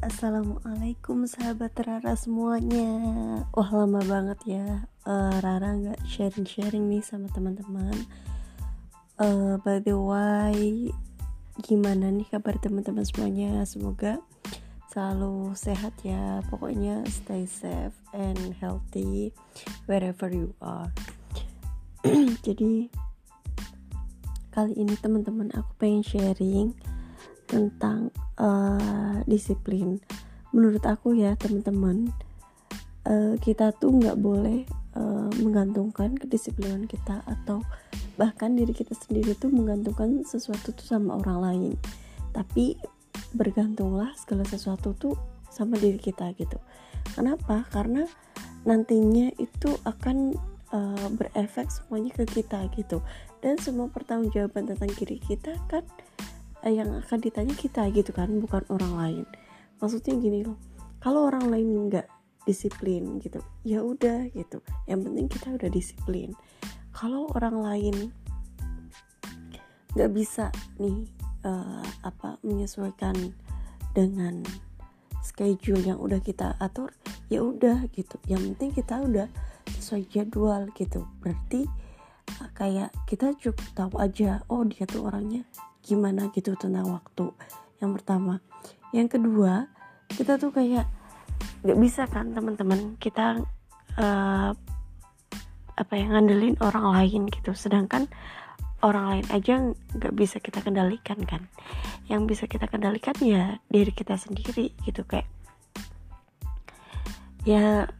Assalamualaikum 0.00 1.28
sahabat 1.28 1.76
Rara 1.84 2.16
semuanya. 2.16 2.88
Wah 3.52 3.68
lama 3.76 4.00
banget 4.00 4.40
ya 4.48 4.88
uh, 5.04 5.36
Rara 5.44 5.76
gak 5.76 6.00
sharing-sharing 6.08 6.88
nih 6.88 7.04
sama 7.04 7.28
teman-teman. 7.28 7.92
Uh, 9.20 9.60
By 9.60 9.84
the 9.84 9.92
way 9.92 10.88
Gimana 11.60 12.08
nih 12.08 12.24
kabar 12.32 12.56
teman-teman 12.56 13.04
semuanya? 13.04 13.60
Semoga 13.68 14.24
selalu 14.88 15.52
sehat 15.52 15.92
ya. 16.00 16.40
Pokoknya 16.48 17.04
stay 17.12 17.44
safe 17.44 17.92
and 18.16 18.56
healthy 18.56 19.36
Wherever 19.84 20.32
you 20.32 20.56
are. 20.64 20.88
Jadi 22.48 22.88
Kali 24.52 24.72
ini 24.76 24.96
teman-teman 25.00 25.52
aku 25.52 25.72
pengen 25.80 26.04
sharing 26.04 26.76
tentang 27.52 28.08
uh, 28.40 29.20
disiplin. 29.28 30.00
Menurut 30.56 30.80
aku 30.88 31.12
ya 31.12 31.36
teman-teman 31.36 32.08
uh, 33.04 33.36
kita 33.36 33.76
tuh 33.76 33.92
nggak 33.92 34.16
boleh 34.16 34.64
uh, 34.96 35.28
menggantungkan 35.44 36.16
kedisiplinan 36.16 36.88
kita 36.88 37.20
atau 37.28 37.60
bahkan 38.16 38.56
diri 38.56 38.72
kita 38.72 38.96
sendiri 38.96 39.36
tuh 39.36 39.52
menggantungkan 39.52 40.24
sesuatu 40.24 40.72
tuh 40.72 40.86
sama 40.88 41.20
orang 41.20 41.38
lain. 41.44 41.72
Tapi 42.32 42.80
bergantunglah 43.36 44.12
segala 44.16 44.48
sesuatu 44.48 44.96
tuh 44.96 45.16
sama 45.52 45.76
diri 45.76 46.00
kita 46.00 46.32
gitu. 46.40 46.56
Kenapa? 47.12 47.68
Karena 47.68 48.08
nantinya 48.64 49.28
itu 49.36 49.76
akan 49.84 50.32
uh, 50.72 51.08
berefek 51.12 51.68
semuanya 51.68 52.12
ke 52.16 52.24
kita 52.24 52.68
gitu. 52.76 53.04
Dan 53.44 53.58
semua 53.60 53.90
pertanggungjawaban 53.92 54.70
tentang 54.70 54.90
diri 54.96 55.18
kita 55.20 55.56
kan 55.68 55.84
yang 56.70 56.90
akan 57.02 57.18
ditanya 57.18 57.54
kita 57.58 57.88
gitu 57.90 58.14
kan 58.14 58.30
bukan 58.38 58.62
orang 58.70 58.92
lain. 58.94 59.26
Maksudnya 59.82 60.14
gini 60.18 60.46
loh 60.46 60.58
kalau 61.02 61.26
orang 61.26 61.50
lain 61.50 61.90
nggak 61.90 62.06
disiplin 62.46 63.18
gitu 63.18 63.42
ya 63.66 63.82
udah 63.82 64.30
gitu. 64.30 64.62
Yang 64.86 65.00
penting 65.10 65.26
kita 65.26 65.48
udah 65.58 65.70
disiplin. 65.70 66.30
Kalau 66.94 67.26
orang 67.34 67.56
lain 67.58 67.96
nggak 69.92 70.10
bisa 70.14 70.48
nih 70.78 71.10
uh, 71.42 71.84
apa 72.06 72.38
menyesuaikan 72.46 73.14
dengan 73.92 74.40
schedule 75.22 75.82
yang 75.84 76.00
udah 76.00 76.22
kita 76.22 76.54
atur 76.62 76.94
ya 77.26 77.42
udah 77.42 77.86
gitu. 77.90 78.18
Yang 78.30 78.54
penting 78.54 78.70
kita 78.78 78.94
udah 79.02 79.26
sesuai 79.78 80.06
jadwal 80.10 80.70
gitu. 80.78 81.06
Berarti 81.18 81.66
uh, 82.38 82.50
kayak 82.54 82.94
kita 83.10 83.34
cukup 83.38 83.66
tahu 83.74 83.94
aja 83.98 84.46
oh 84.46 84.62
dia 84.62 84.86
tuh 84.86 85.06
orangnya 85.06 85.42
gimana 85.82 86.30
gitu 86.32 86.54
tentang 86.54 86.88
waktu. 86.88 87.30
Yang 87.82 87.90
pertama. 88.00 88.34
Yang 88.94 89.18
kedua 89.18 89.66
kita 90.12 90.38
tuh 90.38 90.54
kayak 90.54 90.86
nggak 91.62 91.78
bisa 91.78 92.06
kan 92.10 92.34
teman-teman 92.34 92.98
kita 92.98 93.42
uh, 93.98 94.50
apa 95.72 95.92
yang 95.98 96.14
ngandelin 96.14 96.56
orang 96.62 96.86
lain 96.94 97.28
gitu. 97.28 97.52
Sedangkan 97.52 98.06
orang 98.82 99.18
lain 99.18 99.26
aja 99.34 99.54
nggak 99.98 100.14
bisa 100.14 100.38
kita 100.38 100.62
kendalikan 100.62 101.18
kan. 101.26 101.50
Yang 102.06 102.22
bisa 102.34 102.44
kita 102.46 102.70
kendalikan 102.70 103.14
ya 103.22 103.58
diri 103.66 103.90
kita 103.90 104.14
sendiri 104.14 104.74
gitu 104.86 105.02
kayak 105.02 105.26
ya 107.42 107.90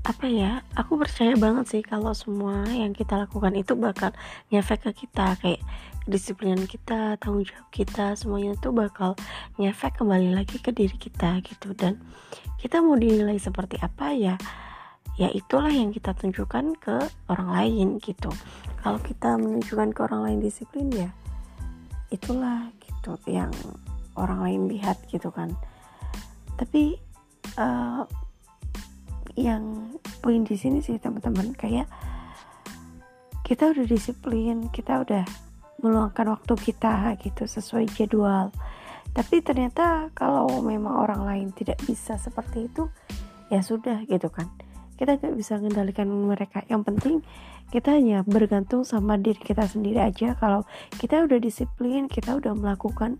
apa 0.00 0.24
ya 0.24 0.64
aku 0.72 0.96
percaya 0.96 1.36
banget 1.36 1.64
sih 1.68 1.82
kalau 1.84 2.16
semua 2.16 2.64
yang 2.72 2.96
kita 2.96 3.20
lakukan 3.20 3.52
itu 3.52 3.76
bakal 3.76 4.16
ngefek 4.48 4.88
ke 4.88 5.04
kita. 5.06 5.36
Kayak 5.36 5.60
disiplinan 6.08 6.64
kita 6.64 7.20
tanggung 7.20 7.44
jawab 7.44 7.68
kita 7.68 8.16
semuanya 8.16 8.56
tuh 8.56 8.72
bakal 8.72 9.12
ngefek 9.60 10.00
kembali 10.00 10.32
lagi 10.32 10.56
ke 10.56 10.72
diri 10.72 10.96
kita 10.96 11.44
gitu. 11.44 11.76
Dan 11.76 12.00
kita 12.56 12.80
mau 12.80 12.96
dinilai 12.96 13.36
seperti 13.36 13.76
apa 13.80 14.16
ya 14.16 14.34
ya 15.20 15.28
itulah 15.36 15.68
yang 15.68 15.92
kita 15.92 16.16
tunjukkan 16.16 16.80
ke 16.80 16.96
orang 17.28 17.48
lain 17.52 17.88
gitu. 18.00 18.32
Kalau 18.80 18.96
kita 19.04 19.36
menunjukkan 19.36 19.92
ke 19.92 20.00
orang 20.00 20.20
lain 20.24 20.38
disiplin 20.40 20.88
ya 20.88 21.10
itulah 22.08 22.72
gitu 22.80 23.14
yang 23.28 23.52
orang 24.16 24.40
lain 24.40 24.60
lihat 24.72 24.96
gitu 25.12 25.28
kan. 25.28 25.52
Tapi 26.56 26.96
uh, 27.60 28.08
yang 29.40 29.96
poin 30.20 30.44
di 30.44 30.56
sini 30.60 30.84
sih 30.84 31.00
teman-teman. 31.00 31.56
Kayak 31.56 31.88
kita 33.50 33.74
udah 33.74 33.82
disiplin 33.82 34.70
kita 34.70 35.02
udah 35.02 35.24
meluangkan 35.82 36.38
waktu 36.38 36.54
kita 36.54 37.18
gitu 37.18 37.48
sesuai 37.48 37.88
jadwal. 37.96 38.54
Tapi 39.10 39.42
ternyata 39.42 40.14
kalau 40.14 40.62
memang 40.62 41.02
orang 41.02 41.26
lain 41.26 41.48
tidak 41.50 41.82
bisa 41.82 42.14
seperti 42.14 42.70
itu 42.70 42.86
ya 43.50 43.64
sudah 43.64 44.06
gitu 44.06 44.30
kan. 44.30 44.46
Kita 44.94 45.16
gak 45.16 45.34
bisa 45.34 45.56
mengendalikan 45.58 46.06
mereka. 46.06 46.62
Yang 46.68 46.82
penting 46.92 47.16
kita 47.74 47.96
hanya 47.96 48.20
bergantung 48.22 48.84
sama 48.86 49.16
diri 49.18 49.40
kita 49.40 49.66
sendiri 49.66 49.98
aja. 49.98 50.38
Kalau 50.38 50.62
kita 51.00 51.26
udah 51.26 51.42
disiplin 51.42 52.06
kita 52.06 52.38
udah 52.38 52.54
melakukan 52.54 53.18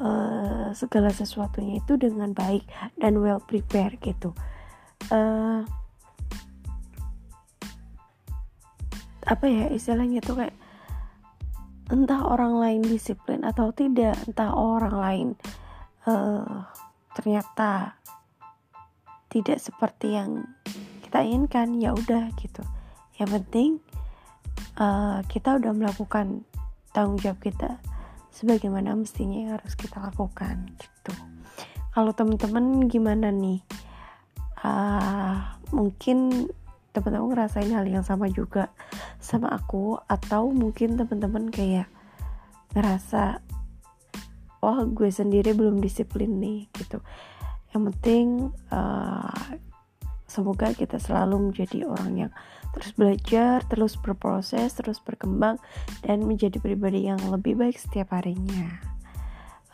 uh, 0.00 0.72
segala 0.72 1.12
sesuatunya 1.12 1.84
itu 1.84 2.00
dengan 2.00 2.32
baik 2.32 2.64
dan 2.96 3.20
well 3.20 3.44
prepare 3.44 3.98
gitu 4.00 4.32
uh, 5.10 5.60
apa 9.26 9.44
ya 9.50 9.66
istilahnya 9.74 10.22
tuh 10.22 10.38
kayak 10.38 10.56
entah 11.90 12.22
orang 12.26 12.58
lain 12.58 12.82
disiplin 12.82 13.42
atau 13.42 13.70
tidak 13.70 14.14
entah 14.26 14.54
orang 14.54 14.94
lain 14.94 15.28
uh, 16.06 16.66
ternyata 17.14 17.98
tidak 19.30 19.58
seperti 19.58 20.14
yang 20.14 20.46
kita 21.02 21.22
inginkan 21.22 21.78
ya 21.78 21.94
udah 21.94 22.30
gitu. 22.38 22.62
Yang 23.18 23.30
penting 23.42 23.70
uh, 24.78 25.22
kita 25.26 25.58
udah 25.58 25.72
melakukan 25.74 26.46
tanggung 26.90 27.18
jawab 27.22 27.38
kita 27.42 27.78
sebagaimana 28.34 28.92
mestinya 28.94 29.38
yang 29.38 29.52
harus 29.58 29.74
kita 29.78 30.02
lakukan 30.02 30.70
gitu. 30.78 31.12
Kalau 31.94 32.12
teman-teman 32.12 32.84
gimana 32.90 33.32
nih 33.32 33.64
uh, 34.62 35.56
mungkin 35.74 36.48
teman-teman 36.96 37.36
ngerasain 37.36 37.72
hal 37.76 37.84
yang 37.84 38.00
sama 38.00 38.32
juga 38.32 38.72
sama 39.20 39.52
aku 39.52 40.00
atau 40.08 40.48
mungkin 40.48 40.96
teman-teman 40.96 41.52
kayak 41.52 41.92
ngerasa 42.72 43.44
wah 44.64 44.80
gue 44.88 45.12
sendiri 45.12 45.52
belum 45.52 45.84
disiplin 45.84 46.40
nih 46.40 46.72
gitu. 46.72 47.04
Yang 47.76 47.82
penting 47.92 48.26
uh, 48.72 49.60
semoga 50.24 50.72
kita 50.72 50.96
selalu 50.96 51.52
menjadi 51.52 51.84
orang 51.84 52.28
yang 52.28 52.32
terus 52.76 52.92
belajar 52.92 53.64
terus 53.72 53.96
berproses 53.96 54.76
terus 54.76 55.00
berkembang 55.00 55.56
dan 56.04 56.24
menjadi 56.24 56.60
pribadi 56.60 57.08
yang 57.08 57.20
lebih 57.28 57.56
baik 57.56 57.76
setiap 57.76 58.12
harinya. 58.16 58.80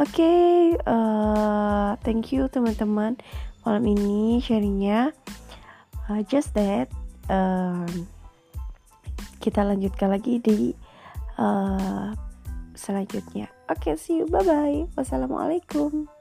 Oke 0.01 0.19
okay, 0.19 0.53
uh, 0.87 1.95
thank 2.03 2.35
you 2.35 2.51
teman-teman 2.51 3.19
malam 3.63 3.85
ini 3.89 4.43
sharingnya 4.43 5.15
uh, 6.11 6.21
just 6.29 6.53
that 6.53 6.93
uh, 7.33 7.89
kita 9.41 9.65
lanjutkan 9.65 10.13
lagi 10.13 10.39
di 10.39 10.77
uh, 11.41 12.15
selanjutnya. 12.77 13.49
Oke, 13.73 13.91
okay, 13.91 13.95
see 13.97 14.21
you. 14.21 14.27
Bye 14.29 14.45
bye. 14.45 14.81
Wassalamualaikum. 14.95 16.12